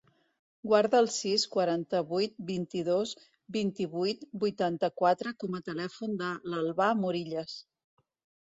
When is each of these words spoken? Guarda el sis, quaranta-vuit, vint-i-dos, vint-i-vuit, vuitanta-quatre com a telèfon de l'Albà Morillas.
Guarda 0.69 1.01
el 1.03 1.09
sis, 1.15 1.43
quaranta-vuit, 1.55 2.33
vint-i-dos, 2.47 3.11
vint-i-vuit, 3.57 4.25
vuitanta-quatre 4.45 5.35
com 5.45 5.59
a 5.59 5.63
telèfon 5.71 6.19
de 6.23 6.33
l'Albà 6.55 6.93
Morillas. 7.05 7.59